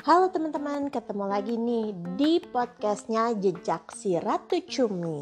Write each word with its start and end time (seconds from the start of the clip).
Halo 0.00 0.32
teman-teman, 0.32 0.88
ketemu 0.88 1.28
lagi 1.28 1.60
nih 1.60 1.92
di 2.16 2.40
podcastnya 2.40 3.36
Jejak 3.36 3.92
si 3.92 4.16
Ratu 4.16 4.56
Cumi. 4.64 5.20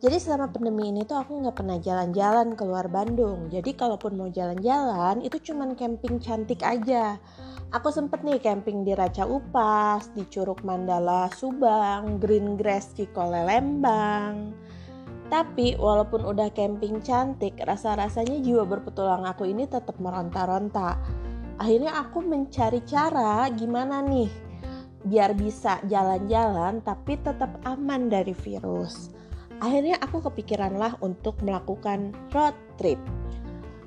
Jadi 0.00 0.16
selama 0.16 0.48
pandemi 0.48 0.88
ini 0.88 1.04
tuh 1.04 1.20
aku 1.20 1.36
nggak 1.36 1.52
pernah 1.52 1.76
jalan-jalan 1.76 2.56
keluar 2.56 2.88
Bandung. 2.88 3.52
Jadi 3.52 3.76
kalaupun 3.76 4.16
mau 4.16 4.32
jalan-jalan 4.32 5.20
itu 5.20 5.52
cuman 5.52 5.76
camping 5.76 6.16
cantik 6.24 6.64
aja. 6.64 7.20
Aku 7.76 7.92
sempet 7.92 8.24
nih 8.24 8.40
camping 8.40 8.80
di 8.80 8.96
Raca 8.96 9.28
Upas, 9.28 10.08
di 10.16 10.24
Curug 10.24 10.64
Mandala 10.64 11.28
Subang, 11.36 12.16
Green 12.16 12.56
Grass 12.56 12.96
Cikole 12.96 13.44
Lembang. 13.44 14.56
Tapi 15.28 15.76
walaupun 15.76 16.24
udah 16.24 16.48
camping 16.56 17.04
cantik, 17.04 17.60
rasa-rasanya 17.60 18.40
jiwa 18.40 18.64
berpetualang 18.64 19.28
aku 19.28 19.44
ini 19.44 19.68
tetap 19.68 20.00
meronta-ronta 20.00 20.96
akhirnya 21.58 21.92
aku 21.98 22.22
mencari 22.22 22.80
cara 22.86 23.50
gimana 23.50 23.98
nih 24.02 24.30
biar 25.06 25.34
bisa 25.34 25.78
jalan-jalan 25.86 26.82
tapi 26.82 27.18
tetap 27.22 27.54
aman 27.62 28.10
dari 28.10 28.34
virus. 28.34 29.14
Akhirnya 29.58 29.98
aku 29.98 30.22
kepikiran 30.22 30.78
lah 30.78 30.94
untuk 31.02 31.38
melakukan 31.42 32.14
road 32.30 32.54
trip. 32.78 32.98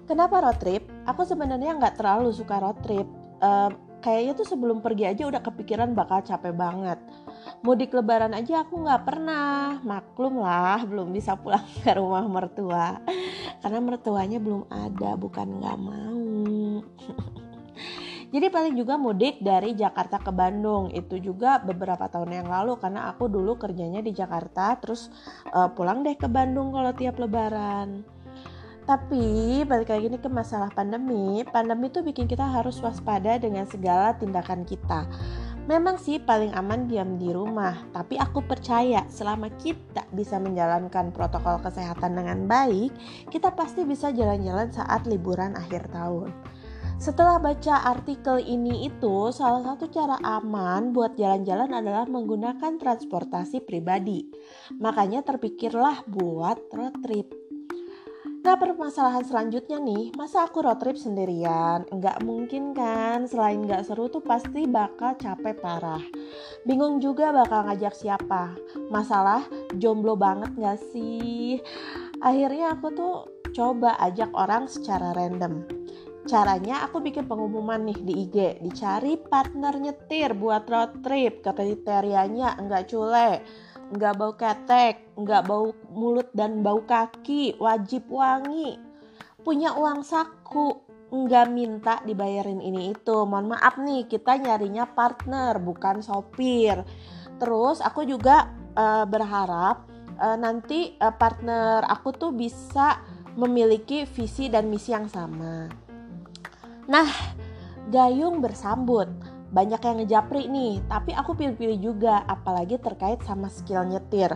Kenapa 0.08 0.44
road 0.44 0.60
trip? 0.60 0.84
Aku 1.08 1.24
sebenarnya 1.24 1.80
nggak 1.80 1.96
terlalu 1.96 2.36
suka 2.36 2.60
road 2.60 2.80
trip. 2.84 3.08
Uh, 3.40 3.72
kayaknya 4.04 4.36
tuh 4.36 4.48
sebelum 4.52 4.84
pergi 4.84 5.08
aja 5.08 5.24
udah 5.32 5.40
kepikiran 5.40 5.96
bakal 5.96 6.20
capek 6.20 6.52
banget. 6.52 7.00
Mudik 7.64 7.96
lebaran 7.96 8.36
aja 8.36 8.68
aku 8.68 8.84
nggak 8.84 9.08
pernah. 9.08 9.80
Maklum 9.80 10.44
lah, 10.44 10.84
belum 10.84 11.16
bisa 11.16 11.40
pulang 11.40 11.64
ke 11.88 11.92
rumah 11.96 12.28
mertua. 12.28 13.00
Karena 13.64 13.80
mertuanya 13.80 14.44
belum 14.44 14.68
ada, 14.68 15.16
bukan 15.16 15.48
nggak 15.64 15.78
mau. 15.80 16.84
Jadi 18.32 18.48
paling 18.48 18.80
juga 18.80 18.96
mudik 18.96 19.44
dari 19.44 19.76
Jakarta 19.76 20.16
ke 20.16 20.32
Bandung 20.32 20.88
itu 20.96 21.20
juga 21.20 21.60
beberapa 21.60 22.08
tahun 22.08 22.32
yang 22.32 22.48
lalu 22.48 22.80
karena 22.80 23.12
aku 23.12 23.28
dulu 23.28 23.60
kerjanya 23.60 24.00
di 24.00 24.16
Jakarta 24.16 24.80
terus 24.80 25.12
uh, 25.52 25.68
pulang 25.68 26.00
deh 26.00 26.16
ke 26.16 26.32
Bandung 26.32 26.72
kalau 26.72 26.96
tiap 26.96 27.20
lebaran. 27.20 28.08
Tapi 28.88 29.62
balik 29.68 29.92
lagi 29.92 30.08
ini 30.08 30.18
ke 30.18 30.32
masalah 30.32 30.72
pandemi, 30.72 31.44
pandemi 31.44 31.92
itu 31.92 32.00
bikin 32.02 32.26
kita 32.26 32.48
harus 32.48 32.80
waspada 32.80 33.36
dengan 33.36 33.68
segala 33.68 34.16
tindakan 34.16 34.64
kita. 34.64 35.06
Memang 35.70 36.02
sih 36.02 36.18
paling 36.18 36.56
aman 36.58 36.90
diam 36.90 37.22
di 37.22 37.30
rumah, 37.30 37.86
tapi 37.94 38.18
aku 38.18 38.42
percaya 38.42 39.06
selama 39.12 39.54
kita 39.62 40.08
bisa 40.10 40.42
menjalankan 40.42 41.14
protokol 41.14 41.62
kesehatan 41.62 42.18
dengan 42.18 42.50
baik, 42.50 42.90
kita 43.30 43.54
pasti 43.54 43.86
bisa 43.86 44.10
jalan-jalan 44.10 44.74
saat 44.74 45.06
liburan 45.06 45.54
akhir 45.54 45.86
tahun. 45.94 46.34
Setelah 47.02 47.42
baca 47.42 47.82
artikel 47.82 48.46
ini 48.46 48.86
itu, 48.86 49.34
salah 49.34 49.66
satu 49.66 49.90
cara 49.90 50.22
aman 50.22 50.94
buat 50.94 51.18
jalan-jalan 51.18 51.74
adalah 51.74 52.06
menggunakan 52.06 52.78
transportasi 52.78 53.66
pribadi. 53.66 54.30
Makanya 54.78 55.26
terpikirlah 55.26 56.06
buat 56.06 56.62
road 56.70 57.02
trip. 57.02 57.34
Nah 58.46 58.54
permasalahan 58.54 59.26
selanjutnya 59.26 59.82
nih, 59.82 60.14
masa 60.14 60.46
aku 60.46 60.62
road 60.62 60.78
trip 60.78 60.94
sendirian? 60.94 61.90
Nggak 61.90 62.22
mungkin 62.22 62.78
kan, 62.78 63.26
selain 63.26 63.66
nggak 63.66 63.82
seru 63.82 64.06
tuh 64.06 64.22
pasti 64.22 64.70
bakal 64.70 65.18
capek 65.18 65.58
parah. 65.58 66.06
Bingung 66.70 67.02
juga 67.02 67.34
bakal 67.34 67.66
ngajak 67.66 67.98
siapa. 67.98 68.54
Masalah 68.94 69.42
jomblo 69.74 70.14
banget 70.14 70.54
nggak 70.54 70.78
sih? 70.94 71.58
Akhirnya 72.22 72.78
aku 72.78 72.94
tuh 72.94 73.16
coba 73.58 73.98
ajak 73.98 74.30
orang 74.38 74.70
secara 74.70 75.18
random 75.18 75.81
Caranya 76.22 76.86
aku 76.86 77.02
bikin 77.02 77.26
pengumuman 77.26 77.82
nih 77.82 77.98
di 77.98 78.14
IG, 78.30 78.38
dicari 78.62 79.18
partner 79.18 79.74
nyetir 79.82 80.38
buat 80.38 80.70
road 80.70 81.02
trip. 81.02 81.42
Kriterianya 81.42 82.62
enggak 82.62 82.94
cule, 82.94 83.42
enggak 83.90 84.14
bau 84.22 84.34
ketek, 84.38 85.18
enggak 85.18 85.50
bau 85.50 85.74
mulut 85.90 86.30
dan 86.38 86.62
bau 86.62 86.86
kaki, 86.86 87.58
wajib 87.58 88.06
wangi. 88.14 88.78
Punya 89.42 89.74
uang 89.74 90.06
saku, 90.06 90.86
enggak 91.10 91.50
minta 91.50 91.98
dibayarin 92.06 92.62
ini 92.62 92.94
itu. 92.94 93.26
Mohon 93.26 93.58
maaf 93.58 93.82
nih, 93.82 94.06
kita 94.06 94.38
nyarinya 94.38 94.86
partner 94.94 95.58
bukan 95.58 96.06
sopir. 96.06 96.86
Terus 97.42 97.82
aku 97.82 98.06
juga 98.06 98.46
uh, 98.78 99.10
berharap 99.10 99.90
uh, 100.22 100.38
nanti 100.38 100.94
uh, 101.02 101.10
partner 101.18 101.82
aku 101.90 102.14
tuh 102.14 102.30
bisa 102.30 103.02
memiliki 103.34 104.06
visi 104.06 104.54
dan 104.54 104.70
misi 104.70 104.94
yang 104.94 105.10
sama. 105.10 105.81
Nah, 106.90 107.10
Gayung 107.90 108.40
bersambut. 108.40 109.10
Banyak 109.52 109.84
yang 109.84 109.98
ngejapri 110.00 110.48
nih, 110.48 110.80
tapi 110.88 111.12
aku 111.12 111.36
pilih-pilih 111.36 111.92
juga, 111.92 112.24
apalagi 112.24 112.80
terkait 112.80 113.20
sama 113.28 113.52
skill 113.52 113.84
nyetir. 113.84 114.32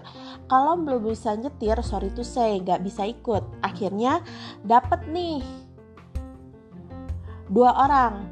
Kalau 0.52 0.76
belum 0.76 1.08
bisa 1.08 1.32
nyetir, 1.40 1.80
sorry 1.80 2.12
to 2.12 2.20
say, 2.20 2.60
gak 2.60 2.84
bisa 2.84 3.08
ikut. 3.08 3.40
Akhirnya 3.64 4.20
dapet 4.68 5.08
nih 5.08 5.40
dua 7.48 7.72
orang, 7.80 8.28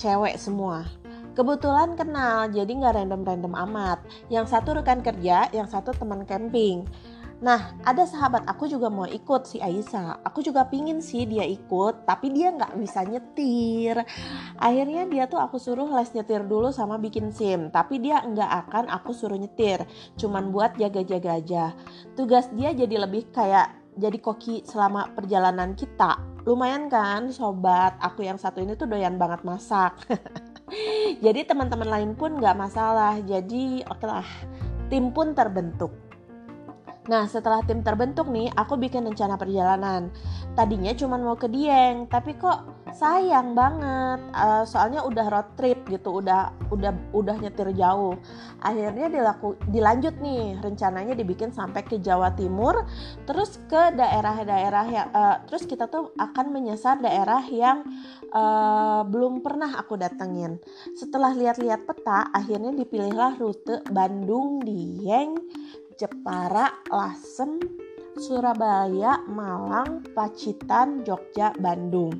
cewek 0.00 0.40
semua. 0.40 0.88
Kebetulan 1.32 1.96
kenal, 1.96 2.52
jadi 2.52 2.68
nggak 2.68 2.92
random-random 2.92 3.54
amat. 3.68 4.04
Yang 4.28 4.52
satu 4.52 4.76
rekan 4.76 5.00
kerja, 5.00 5.48
yang 5.52 5.64
satu 5.64 5.96
teman 5.96 6.28
camping. 6.28 6.84
Nah, 7.42 7.74
ada 7.82 8.06
sahabat 8.06 8.46
aku 8.46 8.70
juga 8.70 8.86
mau 8.86 9.02
ikut 9.02 9.50
si 9.50 9.58
Aisyah. 9.58 10.22
Aku 10.22 10.46
juga 10.46 10.62
pingin 10.70 11.02
sih 11.02 11.26
dia 11.26 11.42
ikut, 11.42 12.06
tapi 12.06 12.30
dia 12.30 12.54
nggak 12.54 12.78
bisa 12.78 13.02
nyetir. 13.02 13.98
Akhirnya 14.62 15.10
dia 15.10 15.26
tuh 15.26 15.42
aku 15.42 15.58
suruh 15.58 15.90
les 15.90 16.14
nyetir 16.14 16.46
dulu 16.46 16.70
sama 16.70 17.02
bikin 17.02 17.34
SIM, 17.34 17.74
tapi 17.74 17.98
dia 17.98 18.22
nggak 18.22 18.70
akan 18.70 18.84
aku 18.94 19.10
suruh 19.10 19.34
nyetir, 19.34 19.82
cuman 20.14 20.54
buat 20.54 20.78
jaga-jaga 20.78 21.42
aja. 21.42 21.64
Tugas 22.14 22.46
dia 22.54 22.70
jadi 22.70 23.10
lebih 23.10 23.34
kayak 23.34 23.74
jadi 23.98 24.22
koki 24.22 24.62
selama 24.62 25.10
perjalanan 25.10 25.74
kita. 25.74 26.22
Lumayan 26.46 26.86
kan 26.86 27.26
sobat, 27.34 27.98
aku 27.98 28.22
yang 28.22 28.38
satu 28.38 28.62
ini 28.62 28.78
tuh 28.78 28.86
doyan 28.86 29.18
banget 29.18 29.42
masak. 29.42 29.98
jadi 31.26 31.42
teman-teman 31.42 31.90
lain 31.90 32.10
pun 32.14 32.38
nggak 32.38 32.54
masalah. 32.54 33.18
Jadi 33.26 33.82
oke 33.82 34.06
lah, 34.06 34.26
tim 34.86 35.10
pun 35.10 35.34
terbentuk. 35.34 36.11
Nah 37.10 37.26
setelah 37.26 37.66
tim 37.66 37.82
terbentuk 37.82 38.30
nih 38.30 38.46
aku 38.54 38.78
bikin 38.78 39.02
rencana 39.02 39.34
perjalanan. 39.34 40.14
Tadinya 40.54 40.94
cuma 40.94 41.18
mau 41.18 41.34
ke 41.34 41.50
Dieng 41.50 42.06
tapi 42.06 42.38
kok 42.38 42.62
sayang 42.94 43.58
banget. 43.58 44.22
Uh, 44.30 44.62
Soalnya 44.62 45.02
udah 45.02 45.26
road 45.26 45.48
trip 45.58 45.82
gitu 45.90 46.22
udah 46.22 46.54
udah 46.70 46.94
udah 47.10 47.36
nyetir 47.42 47.74
jauh. 47.74 48.14
Akhirnya 48.62 49.10
dilaku, 49.10 49.58
dilanjut 49.66 50.14
nih 50.22 50.62
rencananya 50.62 51.18
dibikin 51.18 51.50
sampai 51.50 51.82
ke 51.82 51.98
Jawa 51.98 52.30
Timur 52.38 52.86
Terus 53.26 53.58
ke 53.66 53.90
daerah-daerah 53.98 54.86
yang 54.86 55.08
uh, 55.10 55.42
Terus 55.50 55.66
kita 55.66 55.90
tuh 55.90 56.14
akan 56.14 56.54
menyasar 56.54 57.02
daerah 57.02 57.42
yang 57.50 57.82
uh, 58.30 59.02
belum 59.02 59.42
pernah 59.42 59.74
aku 59.74 59.98
datengin. 59.98 60.62
Setelah 60.94 61.34
lihat-lihat 61.34 61.82
peta 61.82 62.30
akhirnya 62.30 62.70
dipilihlah 62.70 63.42
rute 63.42 63.82
Bandung 63.90 64.62
Dieng 64.62 65.34
Jepara, 66.02 66.82
Lasem, 66.90 67.62
Surabaya, 68.18 69.22
Malang, 69.30 70.02
Pacitan, 70.10 71.06
Jogja, 71.06 71.54
Bandung. 71.62 72.10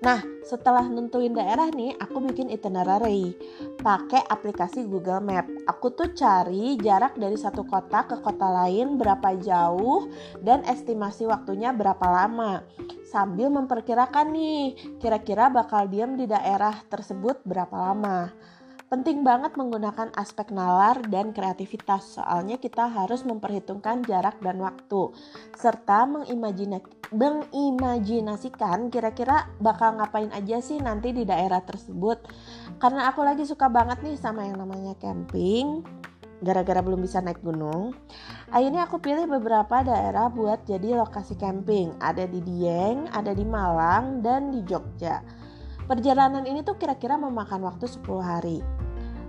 Nah, 0.00 0.24
setelah 0.40 0.88
nentuin 0.88 1.36
daerah 1.36 1.68
nih, 1.68 1.92
aku 2.00 2.24
bikin 2.24 2.48
itinerary 2.48 3.36
pakai 3.84 4.24
aplikasi 4.24 4.88
Google 4.88 5.20
Map. 5.20 5.44
Aku 5.68 5.92
tuh 5.92 6.16
cari 6.16 6.80
jarak 6.80 7.20
dari 7.20 7.36
satu 7.36 7.68
kota 7.68 8.08
ke 8.08 8.16
kota 8.24 8.48
lain 8.48 8.96
berapa 8.96 9.36
jauh 9.36 10.08
dan 10.40 10.64
estimasi 10.64 11.28
waktunya 11.28 11.76
berapa 11.76 12.08
lama. 12.08 12.64
Sambil 13.04 13.52
memperkirakan 13.52 14.32
nih, 14.32 14.96
kira-kira 14.96 15.52
bakal 15.52 15.84
diam 15.92 16.16
di 16.16 16.24
daerah 16.24 16.80
tersebut 16.88 17.44
berapa 17.44 17.76
lama. 17.76 18.32
Penting 18.90 19.22
banget 19.22 19.54
menggunakan 19.54 20.10
aspek 20.18 20.50
nalar 20.50 20.98
dan 21.06 21.30
kreativitas, 21.30 22.18
soalnya 22.18 22.58
kita 22.58 22.90
harus 22.90 23.22
memperhitungkan 23.22 24.02
jarak 24.02 24.42
dan 24.42 24.58
waktu, 24.58 25.14
serta 25.54 26.10
mengimajinasikan 26.10 28.90
kira-kira 28.90 29.46
bakal 29.62 29.94
ngapain 29.94 30.34
aja 30.34 30.58
sih 30.58 30.82
nanti 30.82 31.14
di 31.14 31.22
daerah 31.22 31.62
tersebut. 31.62 32.18
Karena 32.82 33.06
aku 33.06 33.22
lagi 33.22 33.46
suka 33.46 33.70
banget 33.70 34.02
nih 34.02 34.18
sama 34.18 34.50
yang 34.50 34.58
namanya 34.58 34.98
camping, 34.98 35.86
gara-gara 36.42 36.82
belum 36.82 36.98
bisa 36.98 37.22
naik 37.22 37.46
gunung. 37.46 37.94
Akhirnya 38.50 38.90
aku 38.90 38.98
pilih 38.98 39.30
beberapa 39.30 39.86
daerah 39.86 40.26
buat 40.34 40.66
jadi 40.66 40.98
lokasi 40.98 41.38
camping. 41.38 41.94
Ada 42.02 42.26
di 42.26 42.42
Dieng, 42.42 43.06
ada 43.14 43.38
di 43.38 43.46
Malang, 43.46 44.18
dan 44.18 44.50
di 44.50 44.66
Jogja. 44.66 45.22
Perjalanan 45.86 46.42
ini 46.42 46.66
tuh 46.66 46.74
kira-kira 46.74 47.14
memakan 47.14 47.70
waktu 47.70 47.86
10 47.86 48.02
hari. 48.18 48.79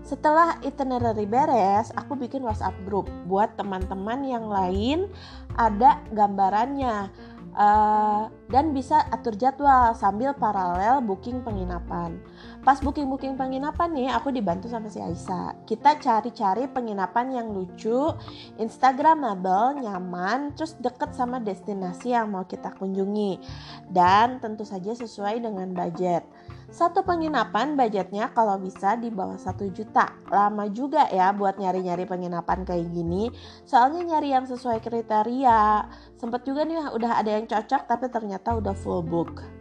Setelah 0.01 0.57
itinerary 0.65 1.29
beres, 1.29 1.93
aku 1.93 2.17
bikin 2.17 2.41
WhatsApp 2.41 2.73
group 2.83 3.05
buat 3.29 3.53
teman-teman 3.55 4.25
yang 4.25 4.49
lain 4.49 5.07
ada 5.55 6.01
gambarannya. 6.11 7.09
Uh, 7.51 8.31
dan 8.47 8.71
bisa 8.71 9.03
atur 9.11 9.35
jadwal 9.35 9.91
sambil 9.91 10.31
paralel 10.31 11.03
booking 11.03 11.43
penginapan. 11.43 12.15
Pas 12.61 12.77
booking-booking 12.77 13.41
penginapan 13.41 13.89
nih, 13.89 14.13
aku 14.13 14.29
dibantu 14.29 14.69
sama 14.69 14.85
si 14.85 15.01
Aisyah. 15.01 15.65
Kita 15.65 15.97
cari-cari 15.97 16.69
penginapan 16.69 17.33
yang 17.33 17.47
lucu, 17.49 18.13
instagramable, 18.61 19.81
nyaman, 19.81 20.53
terus 20.53 20.77
deket 20.77 21.17
sama 21.17 21.41
destinasi 21.41 22.13
yang 22.13 22.29
mau 22.29 22.45
kita 22.45 22.69
kunjungi. 22.77 23.41
Dan 23.89 24.37
tentu 24.37 24.61
saja 24.61 24.93
sesuai 24.93 25.41
dengan 25.41 25.73
budget. 25.73 26.21
Satu 26.69 27.01
penginapan 27.01 27.73
budgetnya 27.73 28.29
kalau 28.29 28.61
bisa 28.61 28.93
di 28.93 29.09
bawah 29.09 29.41
satu 29.41 29.65
juta. 29.73 30.13
Lama 30.29 30.69
juga 30.69 31.09
ya 31.09 31.33
buat 31.33 31.57
nyari-nyari 31.57 32.05
penginapan 32.05 32.61
kayak 32.61 32.93
gini. 32.93 33.33
Soalnya 33.65 34.05
nyari 34.05 34.37
yang 34.37 34.45
sesuai 34.45 34.85
kriteria. 34.85 35.89
Sempet 36.21 36.45
juga 36.45 36.61
nih 36.63 36.93
udah 36.93 37.25
ada 37.25 37.41
yang 37.41 37.49
cocok 37.49 37.89
tapi 37.89 38.05
ternyata 38.07 38.53
udah 38.53 38.71
full 38.77 39.01
book. 39.01 39.60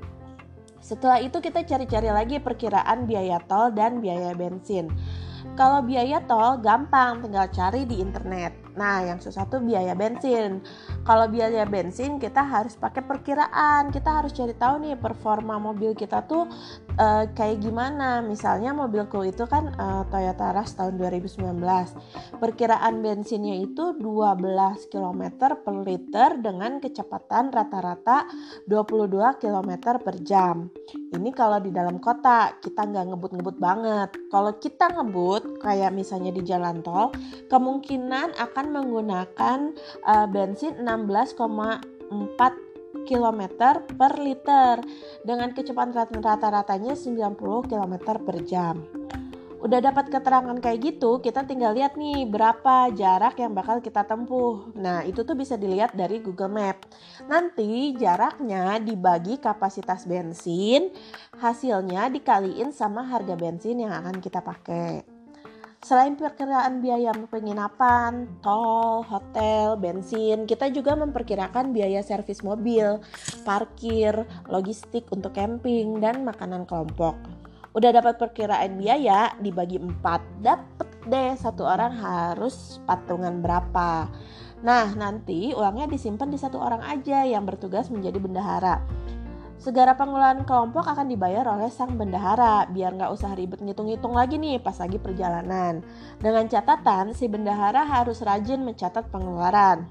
Setelah 0.81 1.21
itu 1.21 1.39
kita 1.39 1.63
cari-cari 1.63 2.09
lagi 2.09 2.37
perkiraan 2.41 3.05
biaya 3.05 3.39
tol 3.45 3.71
dan 3.71 4.01
biaya 4.01 4.33
bensin. 4.33 4.89
Kalau 5.57 5.85
biaya 5.85 6.25
tol 6.25 6.61
gampang 6.61 7.21
tinggal 7.21 7.49
cari 7.53 7.85
di 7.85 8.01
internet. 8.01 8.57
Nah, 8.81 9.05
yang 9.05 9.21
susah 9.21 9.45
tuh 9.45 9.61
biaya 9.61 9.93
bensin. 9.93 10.65
Kalau 11.05 11.29
biaya 11.29 11.69
bensin 11.69 12.17
kita 12.17 12.41
harus 12.41 12.77
pakai 12.81 13.05
perkiraan. 13.05 13.93
Kita 13.93 14.21
harus 14.21 14.33
cari 14.33 14.57
tahu 14.57 14.81
nih 14.85 14.97
performa 14.97 15.61
mobil 15.61 15.93
kita 15.93 16.25
tuh 16.25 16.49
uh, 16.95 17.27
kayak 17.35 17.59
gimana. 17.59 18.23
Misalnya 18.23 18.71
mobilku 18.71 19.27
itu 19.27 19.43
kan 19.51 19.75
uh, 19.75 20.07
Toyota 20.07 20.55
Rush 20.55 20.79
tahun 20.79 20.95
2019. 20.95 21.59
Perkiraan 22.39 23.03
bensinnya 23.03 23.59
itu 23.59 23.99
12 23.99 24.87
km 24.87 25.23
per 25.59 25.75
liter 25.83 26.31
dengan 26.39 26.79
kecepatan 26.79 27.51
rata-rata 27.51 28.31
22 28.71 29.43
km 29.43 29.71
per 29.99 30.17
jam. 30.23 30.71
Ini 31.11 31.31
kalau 31.35 31.59
di 31.59 31.75
dalam 31.75 31.99
kota 31.99 32.55
kita 32.63 32.87
nggak 32.87 33.07
ngebut-ngebut 33.11 33.57
banget. 33.59 34.15
Kalau 34.31 34.55
kita 34.63 34.95
ngebut 34.95 35.59
kayak 35.59 35.91
misalnya 35.91 36.31
di 36.31 36.47
jalan 36.47 36.87
tol, 36.87 37.11
kemungkinan 37.51 38.39
akan 38.39 38.61
akan 38.61 38.77
menggunakan 38.77 39.59
uh, 40.05 40.29
bensin 40.29 40.85
16,4 40.85 42.70
km 43.07 43.41
per 43.97 44.13
liter 44.19 44.83
dengan 45.23 45.51
kecepatan 45.53 46.23
rata-ratanya 46.23 46.95
90 46.95 47.71
km 47.71 47.95
per 48.23 48.37
jam. 48.47 48.77
Udah 49.61 49.77
dapat 49.77 50.09
keterangan 50.09 50.57
kayak 50.57 50.81
gitu, 50.81 51.21
kita 51.21 51.45
tinggal 51.45 51.77
lihat 51.77 51.93
nih 51.93 52.25
berapa 52.25 52.89
jarak 52.97 53.37
yang 53.37 53.53
bakal 53.53 53.85
kita 53.85 54.09
tempuh. 54.09 54.73
Nah, 54.73 55.05
itu 55.05 55.21
tuh 55.21 55.37
bisa 55.37 55.61
dilihat 55.61 55.93
dari 55.93 56.25
Google 56.25 56.49
Map. 56.49 56.89
Nanti 57.29 57.93
jaraknya 57.93 58.81
dibagi 58.81 59.37
kapasitas 59.37 60.09
bensin, 60.09 60.89
hasilnya 61.37 62.09
dikaliin 62.09 62.73
sama 62.73 63.05
harga 63.05 63.37
bensin 63.37 63.85
yang 63.85 63.93
akan 63.93 64.17
kita 64.25 64.41
pakai. 64.41 65.20
Selain 65.81 66.13
perkiraan 66.13 66.85
biaya 66.85 67.09
penginapan, 67.33 68.29
tol, 68.45 69.01
hotel, 69.01 69.81
bensin, 69.81 70.45
kita 70.45 70.69
juga 70.69 70.93
memperkirakan 70.93 71.73
biaya 71.73 72.05
servis 72.05 72.45
mobil, 72.45 73.01
parkir, 73.49 74.29
logistik 74.53 75.09
untuk 75.09 75.33
camping, 75.33 75.97
dan 75.97 76.21
makanan 76.21 76.69
kelompok. 76.69 77.17
Udah 77.73 77.97
dapat 77.97 78.21
perkiraan 78.21 78.77
biaya 78.77 79.33
dibagi 79.41 79.81
empat, 79.81 80.21
dapet 80.45 80.89
deh 81.09 81.33
satu 81.33 81.65
orang 81.65 81.97
harus 81.97 82.77
patungan 82.85 83.41
berapa. 83.41 84.05
Nah, 84.61 84.93
nanti 84.93 85.57
uangnya 85.57 85.89
disimpan 85.89 86.29
di 86.29 86.37
satu 86.37 86.61
orang 86.61 86.85
aja 86.85 87.25
yang 87.25 87.49
bertugas 87.49 87.89
menjadi 87.89 88.21
bendahara. 88.21 88.85
Segara 89.61 89.93
pengelolaan 89.93 90.49
kelompok 90.49 90.89
akan 90.89 91.13
dibayar 91.13 91.45
oleh 91.45 91.69
sang 91.69 92.01
bendahara 92.01 92.65
biar 92.73 92.97
nggak 92.97 93.13
usah 93.13 93.37
ribet 93.37 93.61
ngitung-ngitung 93.61 94.17
lagi 94.17 94.41
nih 94.41 94.57
pas 94.57 94.73
lagi 94.81 94.97
perjalanan. 94.97 95.85
Dengan 96.17 96.49
catatan 96.49 97.13
si 97.13 97.29
bendahara 97.29 97.85
harus 97.85 98.25
rajin 98.25 98.65
mencatat 98.65 99.13
pengeluaran. 99.13 99.85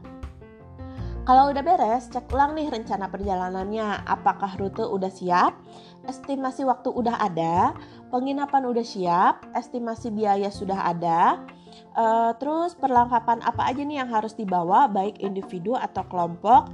Kalau 1.21 1.53
udah 1.53 1.61
beres, 1.61 2.09
cek 2.09 2.33
ulang 2.33 2.57
nih 2.57 2.73
rencana 2.73 3.13
perjalanannya. 3.13 4.09
Apakah 4.09 4.57
rute 4.57 4.81
udah 4.81 5.13
siap? 5.13 5.61
Estimasi 6.09 6.65
waktu 6.65 6.89
udah 6.89 7.21
ada, 7.21 7.77
penginapan 8.09 8.65
udah 8.65 8.81
siap, 8.81 9.45
estimasi 9.53 10.09
biaya 10.09 10.49
sudah 10.49 10.89
ada, 10.89 11.45
Uh, 11.93 12.31
terus 12.37 12.77
perlengkapan 12.77 13.41
apa 13.43 13.65
aja 13.69 13.81
nih 13.81 14.01
yang 14.01 14.09
harus 14.09 14.37
dibawa 14.37 14.87
baik 14.87 15.19
individu 15.19 15.73
atau 15.75 16.05
kelompok. 16.07 16.69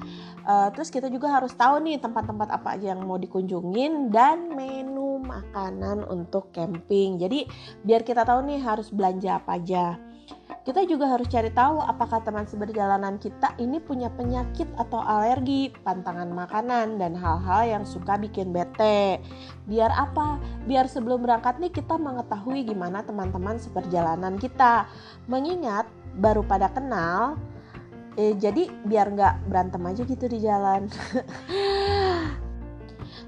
Uh, 0.46 0.70
terus 0.78 0.94
kita 0.94 1.10
juga 1.10 1.34
harus 1.34 1.58
tahu 1.58 1.82
nih 1.82 1.98
tempat-tempat 1.98 2.54
apa 2.54 2.78
aja 2.78 2.94
yang 2.94 3.02
mau 3.02 3.18
dikunjungin 3.18 4.14
dan 4.14 4.54
menu 4.54 5.18
makanan 5.26 6.06
untuk 6.06 6.54
camping. 6.54 7.18
Jadi 7.18 7.50
biar 7.82 8.06
kita 8.06 8.22
tahu 8.22 8.46
nih 8.46 8.62
harus 8.62 8.94
belanja 8.94 9.42
apa 9.42 9.58
aja. 9.58 9.98
Kita 10.66 10.82
juga 10.90 11.06
harus 11.06 11.30
cari 11.30 11.54
tahu 11.54 11.78
apakah 11.78 12.26
teman 12.26 12.50
seberjalanan 12.50 13.22
kita 13.22 13.54
ini 13.62 13.78
punya 13.78 14.10
penyakit 14.10 14.66
atau 14.82 14.98
alergi, 14.98 15.70
pantangan 15.86 16.34
makanan, 16.34 16.98
dan 16.98 17.14
hal-hal 17.14 17.62
yang 17.70 17.84
suka 17.86 18.18
bikin 18.18 18.50
bete. 18.50 19.22
Biar 19.70 19.94
apa? 19.94 20.42
Biar 20.66 20.90
sebelum 20.90 21.22
berangkat 21.22 21.62
nih 21.62 21.70
kita 21.70 22.02
mengetahui 22.02 22.66
gimana 22.66 23.06
teman-teman 23.06 23.62
seperjalanan 23.62 24.42
kita. 24.42 24.90
Mengingat 25.30 25.86
baru 26.18 26.42
pada 26.42 26.74
kenal, 26.74 27.38
eh, 28.18 28.34
jadi 28.36 28.68
biar 28.84 29.12
nggak 29.16 29.36
berantem 29.48 29.84
aja 29.86 30.02
gitu 30.04 30.26
di 30.28 30.40
jalan. 30.44 30.88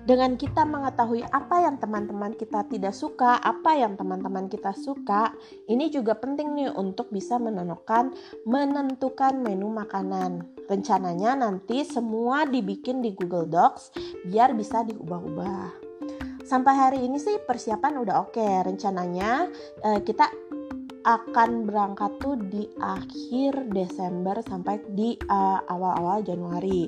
Dengan 0.07 0.39
kita 0.39 0.63
mengetahui 0.63 1.19
apa 1.35 1.67
yang 1.67 1.83
teman-teman 1.83 2.31
kita 2.31 2.63
tidak 2.71 2.95
suka, 2.95 3.43
apa 3.43 3.75
yang 3.75 3.99
teman-teman 3.99 4.47
kita 4.47 4.71
suka, 4.71 5.35
ini 5.67 5.91
juga 5.91 6.15
penting 6.15 6.55
nih 6.55 6.71
untuk 6.71 7.11
bisa 7.11 7.35
menentukan 7.35 8.15
menentukan 8.47 9.35
menu 9.35 9.67
makanan. 9.67 10.47
Rencananya 10.71 11.35
nanti 11.35 11.83
semua 11.83 12.47
dibikin 12.47 13.03
di 13.03 13.11
Google 13.19 13.51
Docs 13.51 13.91
biar 14.31 14.55
bisa 14.55 14.87
diubah-ubah. 14.87 15.87
Sampai 16.47 16.79
hari 16.79 17.03
ini 17.03 17.19
sih 17.19 17.43
persiapan 17.43 17.99
udah 17.99 18.31
oke. 18.31 18.47
Rencananya 18.63 19.51
eh, 19.83 19.99
kita 20.07 20.46
akan 21.07 21.63
berangkat 21.63 22.19
tuh 22.19 22.35
di 22.35 22.67
akhir 22.83 23.71
Desember 23.71 24.43
sampai 24.43 24.83
di 24.91 25.15
uh, 25.31 25.63
awal-awal 25.71 26.19
Januari. 26.19 26.83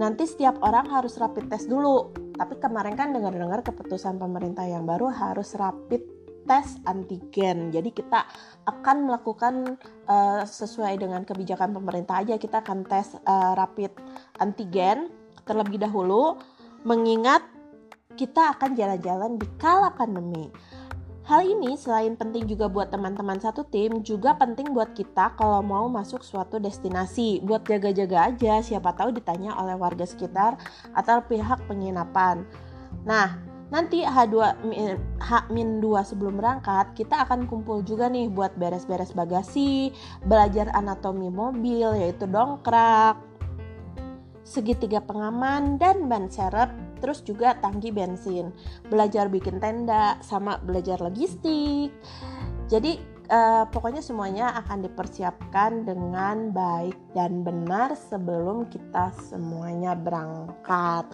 Nanti 0.00 0.24
setiap 0.24 0.56
orang 0.64 0.88
harus 0.88 1.20
rapid 1.20 1.52
test 1.52 1.68
dulu 1.68 2.08
tapi 2.32 2.56
kemarin 2.56 2.96
kan 2.96 3.12
dengar-dengar 3.12 3.60
keputusan 3.60 4.16
pemerintah 4.16 4.64
yang 4.64 4.88
baru 4.88 5.12
harus 5.12 5.52
rapid 5.52 6.00
tes 6.48 6.80
antigen. 6.88 7.68
Jadi 7.68 7.92
kita 7.92 8.24
akan 8.64 9.12
melakukan 9.12 9.76
uh, 10.08 10.42
sesuai 10.48 10.96
dengan 10.96 11.22
kebijakan 11.28 11.76
pemerintah 11.76 12.24
aja 12.24 12.40
kita 12.40 12.64
akan 12.64 12.88
tes 12.88 13.20
uh, 13.28 13.52
rapid 13.52 13.92
antigen 14.40 15.12
terlebih 15.44 15.76
dahulu 15.76 16.40
mengingat 16.88 17.44
kita 18.16 18.56
akan 18.56 18.76
jalan-jalan 18.76 19.36
di 19.36 19.46
kala 19.60 19.92
pandemi. 19.92 20.48
Hal 21.32 21.48
ini 21.48 21.80
selain 21.80 22.12
penting 22.12 22.44
juga 22.44 22.68
buat 22.68 22.92
teman-teman 22.92 23.40
satu 23.40 23.64
tim, 23.64 24.04
juga 24.04 24.36
penting 24.36 24.68
buat 24.76 24.92
kita 24.92 25.32
kalau 25.40 25.64
mau 25.64 25.88
masuk 25.88 26.20
suatu 26.20 26.60
destinasi. 26.60 27.40
Buat 27.40 27.64
jaga-jaga 27.64 28.28
aja, 28.28 28.60
siapa 28.60 28.92
tahu 28.92 29.16
ditanya 29.16 29.56
oleh 29.56 29.72
warga 29.72 30.04
sekitar 30.04 30.60
atau 30.92 31.24
pihak 31.24 31.64
penginapan. 31.64 32.44
Nah, 33.08 33.40
nanti 33.72 34.04
H2 34.04 34.60
H-2 35.24 35.86
sebelum 36.04 36.36
berangkat, 36.36 36.92
kita 37.00 37.24
akan 37.24 37.48
kumpul 37.48 37.80
juga 37.80 38.12
nih 38.12 38.28
buat 38.28 38.52
beres-beres 38.60 39.16
bagasi, 39.16 39.88
belajar 40.28 40.68
anatomi 40.76 41.32
mobil 41.32 41.96
yaitu 41.96 42.28
dongkrak, 42.28 43.16
segitiga 44.44 45.00
pengaman 45.00 45.80
dan 45.80 46.12
ban 46.12 46.28
serep 46.28 46.91
terus 47.02 47.26
juga 47.26 47.58
tangki 47.58 47.90
bensin, 47.90 48.54
belajar 48.86 49.26
bikin 49.26 49.58
tenda, 49.58 50.22
sama 50.22 50.62
belajar 50.62 51.02
logistik. 51.02 51.90
Jadi 52.70 53.02
uh, 53.28 53.66
pokoknya 53.66 54.00
semuanya 54.00 54.54
akan 54.62 54.86
dipersiapkan 54.86 55.82
dengan 55.82 56.54
baik 56.54 56.96
dan 57.12 57.42
benar 57.42 57.98
sebelum 57.98 58.70
kita 58.70 59.10
semuanya 59.28 59.98
berangkat. 59.98 61.10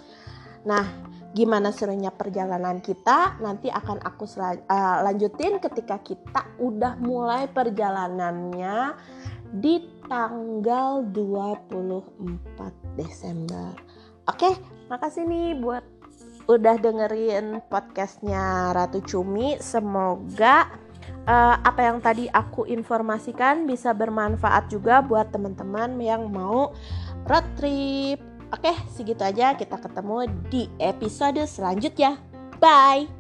Nah, 0.69 0.85
gimana 1.33 1.73
serunya 1.73 2.13
perjalanan 2.13 2.83
kita 2.85 3.41
nanti 3.41 3.73
akan 3.73 4.03
aku 4.05 4.29
uh, 4.37 4.53
lanjutin 5.07 5.63
ketika 5.63 6.03
kita 6.05 6.43
udah 6.61 7.01
mulai 7.01 7.49
perjalanannya 7.49 8.93
di 9.49 9.81
tanggal 10.09 11.09
24 11.09 13.01
Desember. 13.01 13.73
Oke, 14.29 14.53
makasih 14.89 15.29
nih 15.29 15.57
buat 15.61 15.85
udah 16.49 16.81
dengerin 16.81 17.61
podcastnya 17.69 18.73
Ratu 18.73 19.05
Cumi. 19.05 19.61
Semoga 19.61 20.73
uh, 21.29 21.57
apa 21.61 21.81
yang 21.85 22.01
tadi 22.01 22.25
aku 22.33 22.65
informasikan 22.65 23.69
bisa 23.69 23.93
bermanfaat 23.93 24.73
juga 24.73 25.05
buat 25.05 25.29
teman-teman 25.29 26.01
yang 26.01 26.33
mau 26.33 26.73
road 27.29 27.47
trip 27.61 28.21
Oke, 28.49 28.73
segitu 28.97 29.21
aja. 29.21 29.53
Kita 29.53 29.77
ketemu 29.77 30.25
di 30.49 30.73
episode 30.81 31.45
selanjutnya. 31.45 32.17
Bye. 32.57 33.18